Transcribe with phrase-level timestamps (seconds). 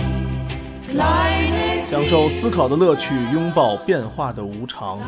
[0.92, 5.00] Kleine 享受思考的乐趣，拥抱变化的无常。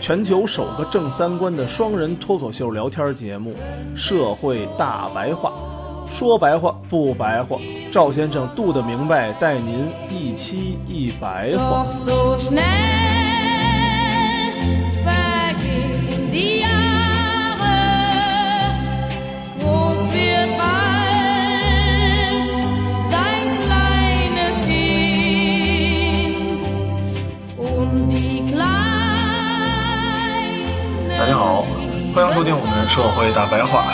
[0.00, 3.54] 全球首个正三观的双人脱口秀聊天节目
[3.98, 5.50] 《社会大白话》，
[6.10, 7.58] 说白话不白话，
[7.92, 11.86] 赵先生度的明白，带您一期一白话。
[31.16, 31.64] 大家好，
[32.14, 33.86] 欢迎收听我们《社会大白话》，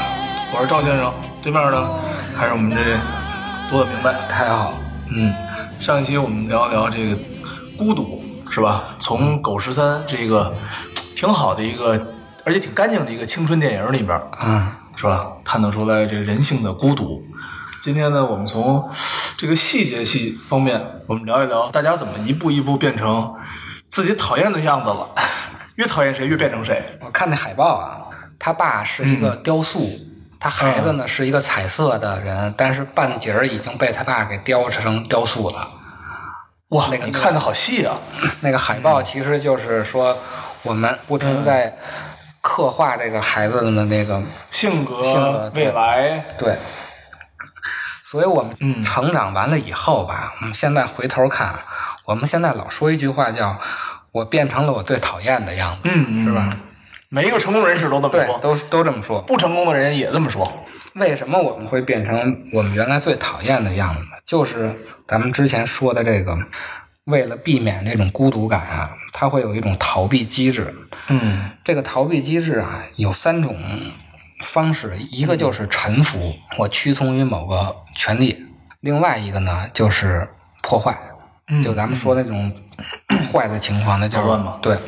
[0.52, 1.94] 我是赵先生，对面呢
[2.36, 2.76] 还是我们这
[3.70, 4.12] 多的明白。
[4.28, 4.74] 太好，
[5.08, 5.32] 嗯，
[5.78, 7.16] 上一期我们聊一聊这个
[7.78, 8.20] 孤独，
[8.50, 8.96] 是吧？
[8.98, 10.52] 从狗十三这个
[11.14, 12.04] 挺好的一个，
[12.44, 15.28] 而且挺干净的一个青春电影里边，嗯，是吧？
[15.44, 17.22] 探讨出来这个人性的孤独。
[17.80, 18.90] 今天呢，我们从
[19.38, 23.34] 这个细节系方面，我们聊一聊大家怎么一步一步变成
[23.88, 25.08] 自己讨厌的样子了。
[25.76, 26.82] 越讨厌谁，越变成谁。
[27.00, 28.04] 我看那海报啊，
[28.38, 29.88] 他爸是一个雕塑，
[30.40, 35.70] 他孩子呢是一个彩色的人，但是半截儿已经被他爸给雕成雕塑了。
[36.70, 37.94] 哇，那个你看的好细啊！
[38.40, 40.16] 那个海报其实就是说，
[40.62, 41.76] 我们不停在
[42.40, 46.58] 刻画这个孩子的那个性格、性格未来，对，
[48.04, 51.52] 所以我们嗯成长完了以后吧，我们现在回头看，
[52.06, 53.58] 我们现在老说一句话叫
[54.12, 55.90] “我变成了我最讨厌的样子”，
[56.24, 56.48] 是吧？
[57.12, 59.20] 每一个成功人士都这么对，说，都都这么说。
[59.22, 60.50] 不成功的人也这么说。
[60.94, 64.10] 为什么我们会变成我们原来最讨厌的样子呢？
[64.24, 64.72] 就是
[65.08, 66.38] 咱们之前说的这个，
[67.06, 70.72] 为了避免这种孤独感啊，它会有一种逃避机制。
[71.08, 73.56] 嗯这个逃避机制啊，有三种
[74.44, 78.36] 方式，一个就是臣服，我屈从于某个权利；
[78.78, 80.28] 另外一个呢，就是
[80.62, 80.96] 破坏，
[81.48, 82.52] 嗯就咱们说的那种
[83.32, 84.78] 坏的情况，那就是乱嘛对，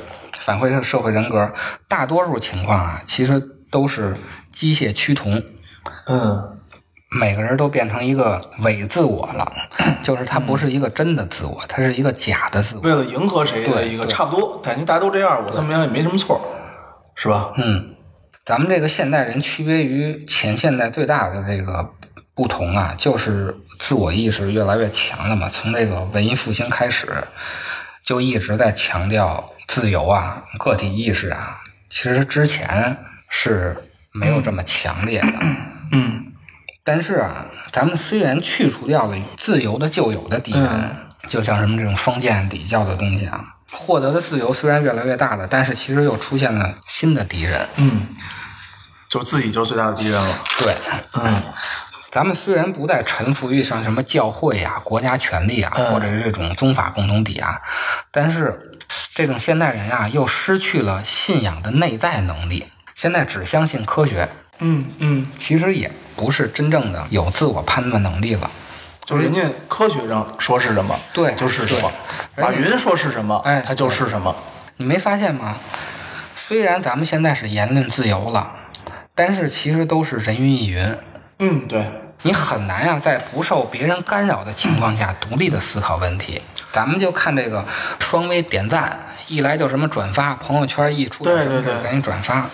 [0.41, 1.53] 反馈是社会人格。
[1.89, 4.17] 大多数情况啊，其实都是
[4.51, 5.43] 机械趋同。
[6.07, 6.59] 嗯
[7.15, 9.53] 每个人都变成一个伪自我了，
[10.03, 12.81] 就是他不是一个真的自我，他是一个假的自我。
[12.81, 16.41] 为了迎合谁的对一个差不多，感觉大家都这样，我这么样也没什么错，
[17.15, 17.53] 是吧？
[17.59, 17.95] 嗯，
[18.47, 21.87] 咱们这个现代人区别于前现代最大的这个
[22.35, 25.51] 不同啊，就是自我意识越来越强了嘛。
[25.51, 27.13] 从这个文艺复兴开始，
[28.03, 31.59] 就一直在强调自由啊、个体意识啊。
[31.89, 32.95] 其实之前
[33.31, 33.75] 是
[34.13, 35.33] 没有这么强烈的。
[35.93, 36.27] 嗯
[36.85, 40.97] 但是啊，咱们虽然去除掉了自由的旧有的敌人，嗯
[41.27, 47.67] 就像什么这种封建礼教的东西啊，获得的自由虽然越来越大了，但是其实又出现了新的敌人。
[47.77, 48.09] 嗯，
[49.09, 50.39] 就自己就是最大的敌人了。
[50.59, 50.77] 对，
[51.15, 51.43] 嗯
[52.11, 57.59] 咱们虽然不再臣服于像什么教会啊、国家权力啊，嗯或者是这种宗法共同体啊，
[58.11, 58.77] 但是
[59.15, 62.65] 这种现代人啊，又失去了信仰的内在能力，
[62.95, 64.27] 现在只相信科学，
[64.61, 68.51] 嗯嗯，其实也不是真正的有自我判断能力了。
[69.05, 71.91] 就是人家科学上说是什么，对就是什么；
[72.37, 74.35] 马云说是什么，哎他就是什么。
[74.77, 75.57] 你没发现吗？
[76.35, 78.51] 虽然咱们现在是言论自由了，
[79.15, 80.97] 但是其实都是人云亦云。
[81.41, 81.85] 嗯，对，
[82.23, 86.41] 你很难呀、在不受别人干扰的情况下独立的思考问题。
[86.73, 87.65] 咱们就看这个
[88.01, 92.47] 双微点赞，一来就什么转发，朋友圈一出对什么事对对赶紧转发。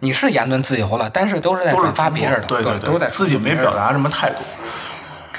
[0.00, 4.36] 你是言论自由了，但是都是在转发别人的，对对，都在自己没表达什么态度。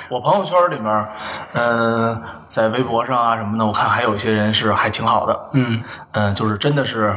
[0.09, 1.07] 我朋友圈里面，
[1.53, 7.15] 嗯、在微博上啊什么的，我看还有一些人是还挺好的，嗯，嗯，就是真的是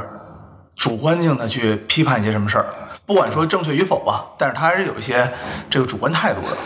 [0.77, 2.67] 主观性的去批判一些什么事儿，
[3.07, 5.29] 不管说正确与否吧，但是他还是有一些
[5.69, 6.57] 这个主观态度的。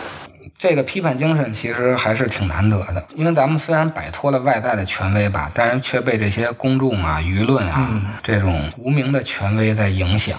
[0.57, 10.37] 这个批判精神其实还是挺难得的，因为咱们虽然摆脱了外在的权威吧，但是却被这些公众啊、舆论啊、这种无名的权威在影响。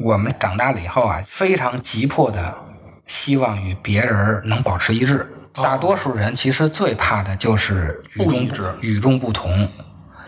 [0.00, 2.54] 我们长大了以后啊，非常急迫的
[3.06, 5.26] 希望与别人能保持一致。
[5.52, 8.48] 大多数人其实最怕的就是与众
[8.80, 9.68] 与众不同。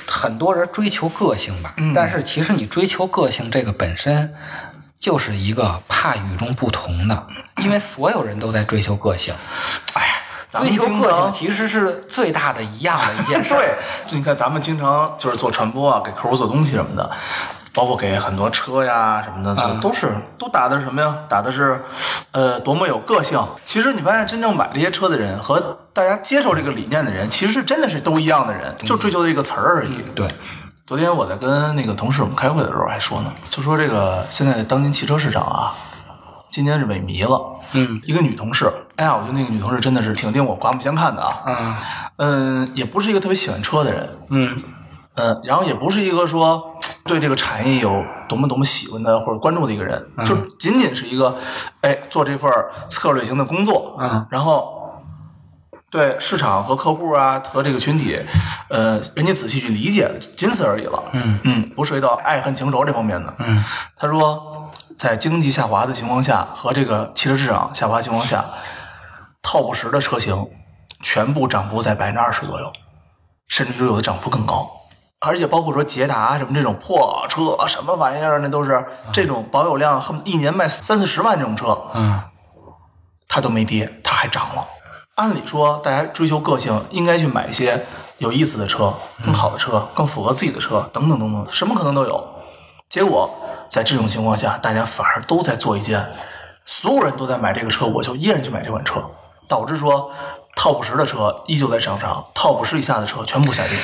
[0.06, 4.34] 很多人追求个性吧，但是其实你追求个性这个本身
[5.00, 7.26] 就是一个怕与众不同的，
[7.62, 9.34] 因为所有人都在追求个性。
[9.94, 13.54] 哎呀，追求个性其实是最大的一样的一件事。
[13.56, 13.74] 对，
[14.06, 17.10] 就你看咱们经常就是做传播啊，给客户做东西什么的，
[17.72, 21.16] 包括给很多车呀什么的，就啊都是都打的是什么呀？
[21.30, 21.82] 打的是
[22.32, 23.42] 呃，多么有个性。
[23.64, 30.02] 其实你发现，真正买这些车的人和大家接受这个理念的人，其实是真的是都一样的人，就追求这个词儿而已。
[30.14, 30.28] 对，
[30.90, 35.72] 昨天我在跟那个同事我们开会的时候还说呢，就说这个现在当今汽车市场啊，
[36.48, 37.40] 今年是萎靡了。
[37.74, 41.42] 嗯一个女同事，哎呀，我觉得那个女同事真的是挺令我刮目相看的啊。
[41.46, 41.76] 嗯
[42.16, 44.60] 嗯，也不是一个特别喜欢车的人，嗯
[45.14, 46.60] 嗯，然后也不是一个说
[47.04, 51.38] 对这个产业有多么多么喜欢的或者关注的一个人，就仅仅是一个，
[51.82, 52.52] 哎，做这份
[52.88, 54.79] 策略型的工作，嗯然后
[55.90, 58.24] 对市场和客户啊和这个群体，
[58.68, 61.02] 呃，人家仔细去理解，仅此而已了。
[61.12, 63.34] 嗯嗯，不涉及到爱恨情仇这方面的。
[63.40, 63.64] 嗯
[63.96, 68.44] 他说，在经济下滑的情况下和这个汽车市场下滑情况下
[69.42, 70.46] ，Top 十的车型
[71.02, 72.72] 全部涨幅在百分之二十左右，
[73.48, 74.70] 甚至于有的涨幅更高。
[75.18, 82.20] 而且包括说捷达什么这种破车什么玩意儿，那都是这种保有量，恨一年卖三四十万这种车，嗯
[83.28, 84.64] 它都没跌，它还涨了。
[85.20, 87.84] 按理说，大家追求个性，应该去买一些
[88.16, 92.26] 有意思的车、更好的车、更符合自己的车，等等等等，什么可能都有。
[92.88, 93.30] 结果
[93.68, 96.10] 在这种情况下，大家反而都在做一件，
[96.64, 99.10] 所有人都在买这个车，我就依然去买这款车，
[99.46, 100.10] 导致说
[100.56, 103.76] Top 十的车依旧在上涨，Top 十以下的车全部下跌。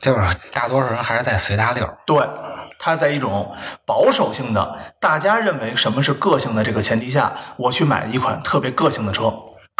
[0.00, 1.88] 就是大多数人还是在随大流。
[2.04, 2.28] 对，
[2.76, 3.54] 他在一种
[3.86, 9.32] 保守性的，大家认为什么是个性的这个前提下，我去买一款特别个性的车，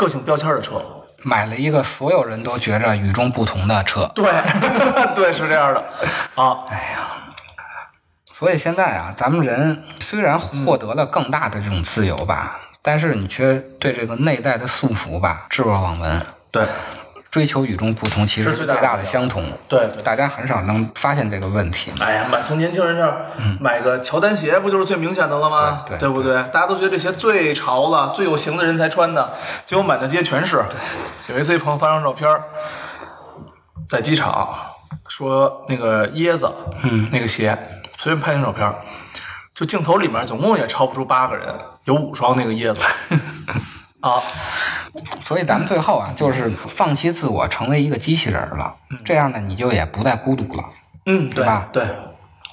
[0.02, 0.82] 个性标签的车。
[1.25, 4.25] 买了一个所有人都觉着与众不同的车， 对，
[5.14, 5.81] 对，是这样的
[6.34, 6.64] 啊。
[6.69, 7.08] 哎呀
[8.32, 16.26] 所以现在啊，咱们人虽然获得了更大的这种自由吧，但是你却对这个内在的束缚吧置若罔闻。
[16.50, 16.66] 对，
[17.32, 19.43] 追求与众不同，其实是最大的相同。
[19.67, 21.90] 对对大家很少能发现这个问题。
[21.99, 23.25] 哎呀，买从年轻人这儿
[23.58, 25.82] 买个乔丹鞋，不就是最明显的了吗？
[25.88, 26.34] 对对不对？
[26.52, 29.32] 大家都觉得这鞋最潮了、最有型的人才穿的，
[29.64, 30.62] 结果满大街全是。
[31.29, 32.29] 有一次，一朋友发张照片，
[33.88, 34.55] 在机场
[35.08, 36.52] 说那个椰子，
[36.82, 37.56] 嗯那个鞋，
[37.99, 38.70] 随便拍张照片，
[39.55, 41.49] 就镜头里面总共也超不出八个人，
[41.84, 42.87] 有五双那个椰子
[44.00, 44.20] 啊。
[45.22, 48.74] 所以咱们最后啊，就是放弃自我，成为一个机器人儿了。
[49.04, 50.64] 这样呢，你就也不再孤独了。
[51.06, 51.82] 嗯，对吧对，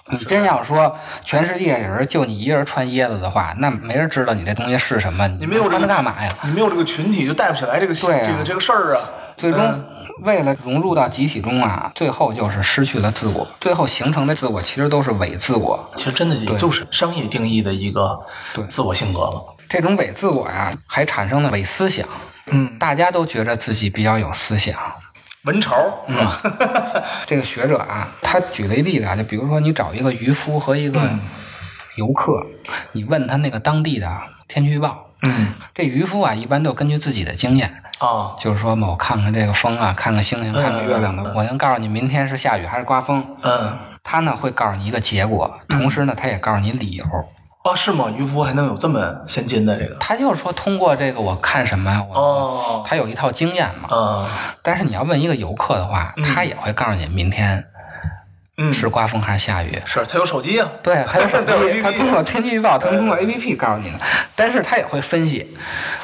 [0.09, 6.29] 你真要说全世界有人就你一人穿椰子的话，那没人知道你这东西是什么，你没有这个它干嘛呀？
[6.45, 9.09] 你没有这个群体，就带不起来这个这个这个事儿啊。
[9.37, 9.85] 最终嗯
[10.23, 15.89] 为了融入到集体中啊，最后就是失去了自我，最后形成的自我其实都是伪自我。
[15.95, 18.19] 其实真的也就是商业定义的一个
[18.53, 19.55] 对自我性格了。
[19.69, 22.05] 这种伪自我呀、还产生了伪思想。
[22.47, 24.75] 嗯，大家都觉着自己比较有思想。
[25.45, 25.75] 文潮，
[26.07, 26.17] 嗯？
[27.25, 31.21] 这个学者啊，他举了一例子啊，就比如说你找一个渔夫和一个嗯
[31.95, 32.45] 游客，
[32.91, 34.11] 你问他那个当地的
[34.47, 43.25] 天气预报，嗯这渔夫啊，一般都根据自己的经验，啊，就是说嘛，我看看这个风啊，看看星星，看看月亮的，我能告诉你明天是下雨还是刮风。
[43.43, 47.05] 嗯，他呢会告诉你一个结果，同时呢，他也告诉你理由。
[47.63, 48.11] 哦，是吗？
[48.15, 49.95] 渔夫还能有这么先进的这个？
[49.99, 53.95] 他就是说通过这个我看什么呀，我、哦，他有一套经验嘛。
[53.95, 54.29] 啊，
[54.63, 57.65] 但是你要问一个游客的话，他也会告诉你明天
[58.57, 59.71] 嗯，是刮风还是下雨。
[59.85, 60.69] 是他有手机啊。
[60.81, 63.99] 对，他有手机，他通过天气预报，他通过 A P P 告诉你的，
[64.35, 65.55] 但是他也会分析，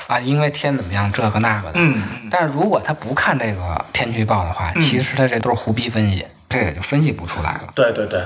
[0.07, 1.73] 啊，因为天怎么样，这个那个的。
[1.75, 7.73] 嗯，但是如果他不看这个天气预报的话，其实他这都是胡逼分析，这也就分析不出来了。
[7.75, 8.21] 对对对，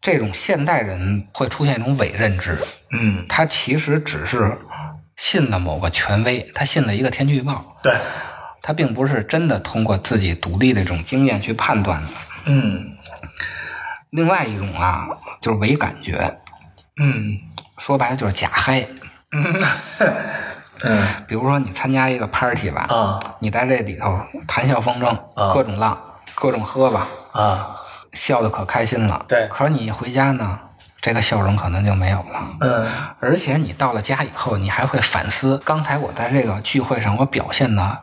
[0.00, 2.58] 这种现代人会出现一种伪认知，
[2.90, 4.56] 嗯，他其实只是
[5.16, 7.96] 信了某个权威，他信了一个天气预报，对，
[8.62, 12.08] 他并不是真的通过自己独立的这种经验去判断的。
[12.46, 12.94] 嗯。
[14.10, 15.06] 另外一种啊，
[15.42, 16.38] 就是伪感觉，
[17.00, 17.36] 嗯。
[17.78, 18.86] 说白了就是假嗨。
[20.82, 21.06] 嗯。
[21.26, 23.20] 比如说你参加一个 party 吧，啊。
[23.40, 25.52] 你在这里头谈笑风生，啊。
[25.52, 26.00] 各种浪，
[26.34, 27.76] 各种喝吧，啊，
[28.18, 29.24] 笑的可开心了。
[29.28, 30.58] 对可是你一回家呢，
[31.00, 32.46] 这个笑容可能就没有了。
[32.60, 32.86] 嗯
[33.20, 37.98] 而且你到了家以后，你还会反思，刚才我在这个聚会上我表现的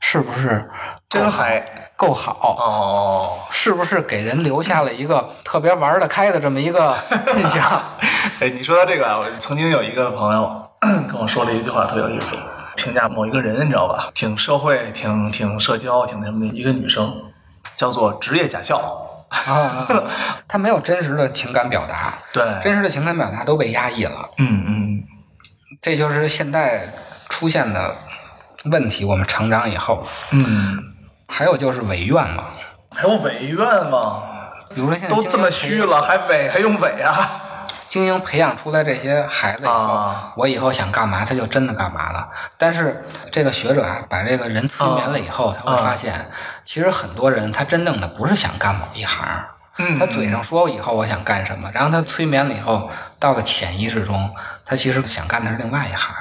[0.00, 0.70] 是不是
[1.08, 1.62] 真嗨
[1.96, 2.56] 够好？
[2.58, 3.38] 哦。
[3.50, 6.96] 是不是给人留下了一个特别玩得开的这么一个
[7.36, 7.82] 印象？
[8.40, 10.62] 哎，你说到这个啊，我曾经有一个朋友
[11.10, 12.36] 跟我说了一句话，特别有意思，
[12.76, 14.10] 评价某一个人，你知道吧？
[14.14, 17.14] 挺社会，挺挺社交，挺那什么的一个女生，
[17.74, 19.00] 叫做职业假笑。
[19.28, 19.86] 啊，
[20.48, 24.30] 他没有真实的情感表达，对，真实的情感表达都被压抑了。
[24.38, 25.04] 嗯嗯
[25.82, 26.92] 这就是现在
[27.28, 27.94] 出现的
[28.64, 29.04] 问题。
[29.04, 30.78] 我们成长以后，嗯，
[31.28, 32.44] 还有就是违愿嘛，
[32.90, 33.58] 还有违愿
[33.90, 34.22] 嘛？
[34.74, 37.42] 比如说现在都这么虚了，还违还用违啊？
[37.88, 42.28] 精英培养出来这些孩子以后，啊我以后想干嘛，他就真的干嘛了。
[42.58, 46.30] 但是这个学者啊，把这个人催眠了以后，他会发现，
[46.64, 49.26] 其实很多人他真正的不是想干某一行，
[49.78, 54.30] 嗯他嘴上说以后我想干什么，然后他催眠了以后，到了潜意识中，
[54.66, 56.14] 他其实想干的是另外一行。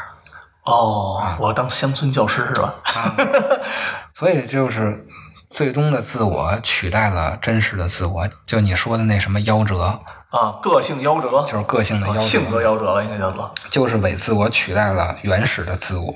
[0.63, 2.73] 哦，我当乡村教师是吧？
[4.13, 5.05] 所以就是
[5.49, 13.53] 最终的自我取代了真实的自我，就你说的那什么夭折，啊，个性夭折，就是个性的夭折，啊性格夭折了，应该叫做。
[13.69, 16.13] 就是伪自我取代了原始的自我。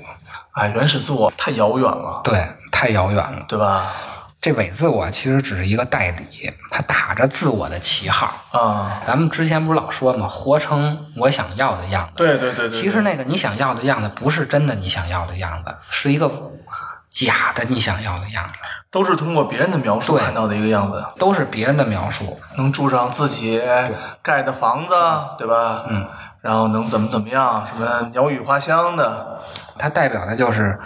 [0.52, 3.44] 哎，原始自我太遥远了，对，太遥远了。
[3.48, 3.90] 对吧？
[4.38, 8.28] 这伪自我其实只是一个代理，他打着自我的旗号。
[8.50, 12.12] 啊，咱们之前不是老说吗，活成我想要的样子。
[12.16, 16.28] 对对对对，其实那个你想要的样子，不是真的你想要的样子，是一个
[17.12, 18.54] 假的你想要的样子，
[18.90, 22.40] 都是通过别人的描述对看到的一个样子，都是别人的描述。
[22.56, 23.60] 能住上自己
[24.22, 24.94] 盖的房子，
[25.36, 25.84] 对吧？
[25.90, 26.08] 嗯，
[26.40, 29.42] 然后能怎么怎么样，什么鸟语花香的，
[29.78, 30.80] 它代表的就是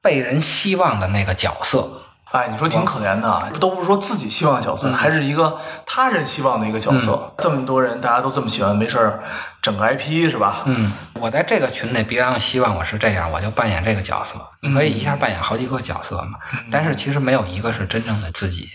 [0.00, 1.84] 被人希望的那个角色。
[2.32, 7.32] 哎，你说挺可怜的啊，都不是说自己希望的角嗯色，还是一个他人希望的一个角色。
[7.36, 9.20] 这么多人，大家都这么喜欢，没事儿
[9.60, 10.62] 整个 IP 是吧？
[10.66, 14.36] 嗯，我在这个群里，别人希望我是这样，我就扮演这个角色。
[14.60, 16.38] 你可以一下扮演好几个角色嘛，
[16.70, 18.68] 但是其实没有一个是真正的自己，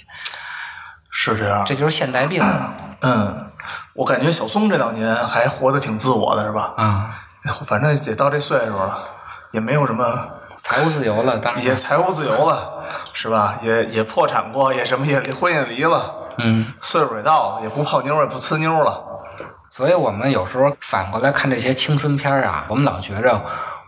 [1.10, 1.64] 是这样。
[1.66, 2.44] 这就是现代病
[3.00, 3.52] 嗯，
[3.94, 6.74] 我感觉小松这两年还活得挺自我的，是吧？
[6.76, 7.22] 啊！
[7.66, 8.98] 反正也到这岁数了，
[9.52, 10.28] 也没有什么，
[10.68, 13.60] 财务自由了，当然，也财务自由了，是吧？
[13.62, 19.00] 也也破产过，也什么也离婚也离了，嗯，岁数也到了，也不泡妞也不呲妞了。
[19.70, 23.40] 所以我们有时候反过来看这些青春片儿啊，我们老觉着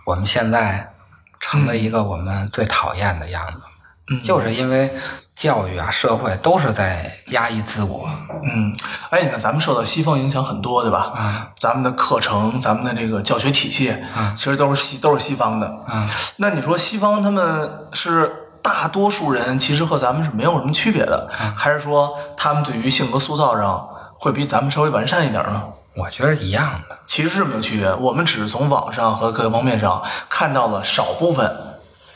[0.06, 0.94] 我们现在
[1.40, 3.77] 成了一个我们最讨厌的样子，嗯
[4.24, 4.92] 就是因为
[5.34, 8.10] 教育啊、社会都是在压抑自我。
[8.44, 8.74] 嗯，
[9.10, 11.12] 哎，你看咱们受到西方影响很多，对吧？
[11.16, 15.68] 啊咱们的课程，咱们的这个教学体系，啊其实都是西都是西方的。
[15.88, 25.64] 啊，那你说西方他们是大多数人，其实和咱们是没有什么区别的，还是说他们对于性格塑造上会比咱们稍微完善一点呢？
[25.96, 26.98] 我觉得一样的。
[27.06, 31.52] 其实是没有区别，我们只是从网上和各个方面上看到了少部分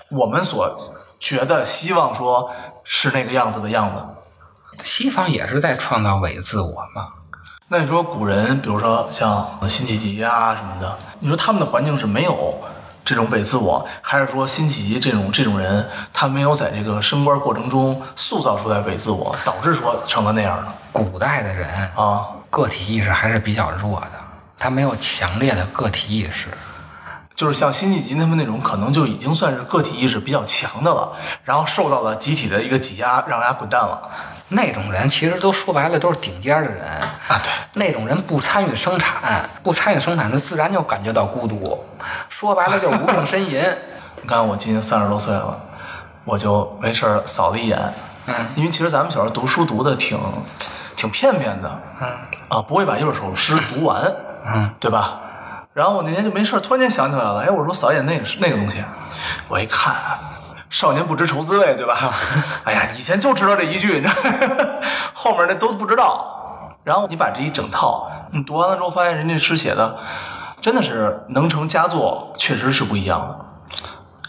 [0.10, 0.76] 我们所
[1.22, 2.52] 觉得希望说
[2.84, 4.84] 是那个样子的样子。
[4.84, 7.14] 西方也是在创造伪自我嘛。
[7.68, 12.60] 那你说古人，比如说像辛弃疾呀、什么的，你说他们的环境是没有
[13.06, 22.26] 这种伪自我，还是说辛弃疾这种这种人，他没有在这个升官过程中塑造出来伪自我，导致说成了那样的古代的人啊？
[22.50, 24.12] 个体意识还是比较弱的，
[24.58, 26.50] 他没有强烈的个体意识。
[27.42, 31.12] 就是像辛弃疾他们那种，可能就已经算是个体意识比较强的了，
[31.44, 34.00] 然后受到了集体的一个挤压，让人家滚蛋了
[34.50, 36.86] 那种人其实都说白了都是顶尖的人，
[37.28, 37.42] 啊！
[37.44, 41.84] 对，那种人不参与生产，不参与生产，他自然就感觉到孤独。
[42.30, 43.60] 说白了就是无病呻吟。
[44.22, 45.60] 你看我今年三十多岁了，
[46.24, 47.80] 我就没事儿扫了一眼，
[48.28, 50.16] 嗯因为其实咱们小时候读书读的挺
[50.96, 52.08] 挺片面的，嗯
[52.50, 54.00] 啊，不会把一本首诗读完，
[54.46, 55.22] 嗯，对吧？
[55.74, 58.84] 然后我那天就没事儿，突然间想起来了，哎，我说扫一眼那个是那个东西，
[59.48, 59.96] 我一看，
[60.70, 62.14] 少年不知愁滋味，对吧？
[62.66, 64.14] 哎呀，以前就知道这一句，你知道，
[65.14, 66.38] 后面那都不知道。
[66.84, 69.98] 然后你把这一整套你读完了之后，发现人家诗写的
[70.60, 73.46] 真的是能成佳作，确实是不一样的。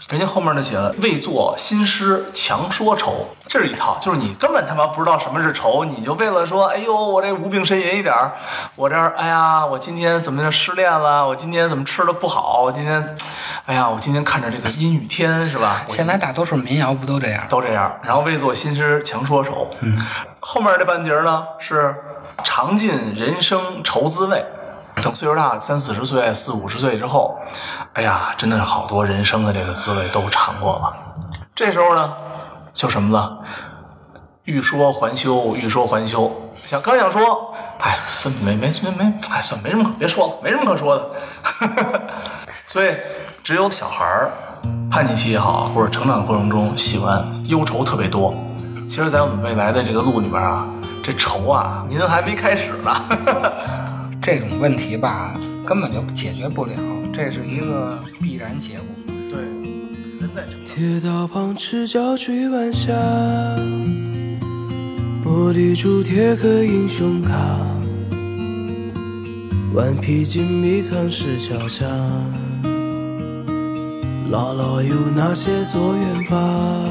[0.09, 8.33] 人家后面呢写了“未作新诗强说愁”，这是一套，就是你根本他妈不知道什么是愁，你就为了说，哎呦，我这无病呻吟一点儿，
[8.75, 11.25] 我这儿，哎呀，我今天怎么失恋了？
[11.25, 12.61] 我今天怎么吃的不好？
[12.63, 13.15] 我今天，
[13.65, 15.85] 哎呀，我今天看着这个阴雨天是吧？
[15.87, 17.45] 现在大多数民谣不都这样？
[17.47, 17.97] 都这样。
[18.03, 19.97] 然后未作新诗强说愁，嗯，
[20.41, 21.95] 后面这半截儿呢是
[22.43, 24.45] 尝尽人生愁滋味。
[25.03, 27.37] 等岁数大，三四十岁、四五十岁之后，
[27.93, 30.93] 哎呀，真的是好多人生的这个滋味都尝过了。
[31.53, 32.13] 这时候呢，
[32.71, 33.39] 就什么了？
[34.45, 36.31] 欲说还休，欲说还休。
[36.65, 42.01] 想刚想说，哎，算没没没没，哎，算没什么可别说了，没什么可说的。
[42.65, 42.95] 所以，
[43.43, 44.31] 只有小孩儿
[44.89, 48.33] 叛逆期也好，或者成长过程中喜欢忧愁特别多。
[48.87, 50.65] 其实，在我们未来的这个路里边啊，
[51.03, 53.82] 这愁啊，您还没开始呢。
[54.23, 55.37] 这种问题吧，
[55.67, 56.73] 根本就解决不了，
[57.11, 58.85] 这是一个必然结果。
[59.29, 59.41] 对，
[60.17, 60.65] 人在成长。
[60.65, 62.93] 铁道旁赤脚追晚霞，
[65.21, 66.01] 玻璃珠
[66.63, 67.59] 英雄卡，
[69.73, 71.85] 顽皮筋迷藏石桥下，
[74.31, 76.85] 姥姥有那些作业吧？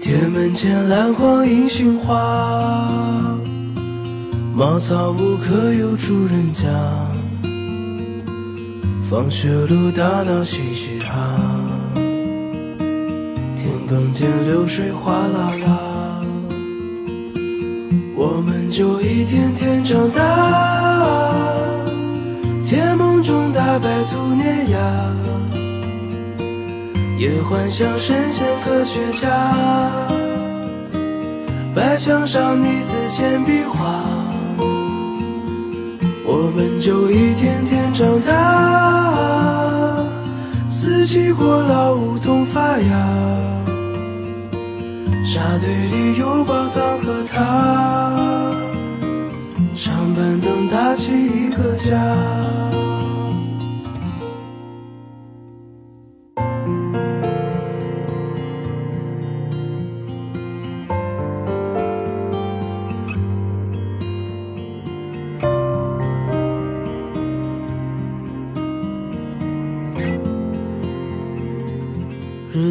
[0.00, 2.88] 铁门前篮筐银杏花，
[4.56, 6.68] 茅草屋可有住人家？
[9.10, 11.40] 放学路打闹嘻嘻哈，
[13.56, 16.22] 田埂间流水哗啦啦，
[18.14, 20.22] 我们就一天天长大。
[22.62, 24.78] 甜梦中大白兔碾压，
[27.18, 29.28] 也幻想神仙科学家。
[31.74, 34.00] 白墙上你字简笔画，
[36.36, 40.04] 我们就一天天长大。
[40.68, 42.90] 四季过老，梧桐发芽，
[45.24, 48.12] 沙堆里有宝藏和他。
[49.76, 52.73] 长板凳搭起一个家。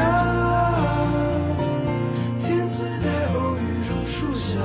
[0.00, 0.08] 天长
[0.40, 1.60] 大。
[2.40, 3.58] 天赐在偶遇
[3.88, 4.58] 榕树下，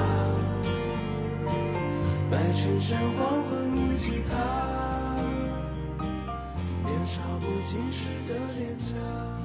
[2.31, 4.33] 白衬衫黄昏木吉他，
[6.83, 9.44] 年少不经事的脸颊。